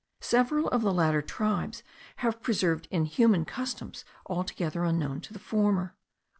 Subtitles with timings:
[0.21, 1.83] Several of the latter tribes
[2.15, 5.95] have preserved inhuman customs altogether unknown to the former.